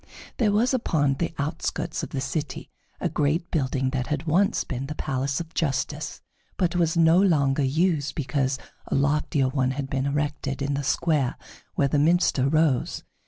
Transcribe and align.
There 0.37 0.51
was 0.51 0.73
upon 0.73 1.17
the 1.19 1.31
outskirts 1.37 2.01
of 2.01 2.09
the 2.09 2.21
city 2.21 2.71
a 2.99 3.07
great 3.07 3.51
building 3.51 3.91
that 3.91 4.07
had 4.07 4.23
once 4.25 4.63
been 4.63 4.87
the 4.87 4.95
Palace 4.95 5.39
of 5.39 5.53
Justice, 5.53 6.21
but 6.57 6.75
was 6.75 6.97
no 6.97 7.21
longer 7.21 7.61
used 7.61 8.15
because 8.15 8.57
a 8.87 8.95
loftier 8.95 9.47
one 9.47 9.69
had 9.77 9.91
been 9.91 10.07
erected 10.07 10.59
in 10.63 10.73
the 10.73 10.81
square 10.83 11.37
where 11.75 11.87
the 11.87 11.99
minster 11.99 12.49
rose. 12.49 13.03